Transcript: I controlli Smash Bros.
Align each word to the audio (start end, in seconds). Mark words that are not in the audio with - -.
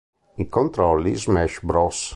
I 0.37 0.47
controlli 0.49 1.13
Smash 1.15 1.61
Bros. 1.63 2.09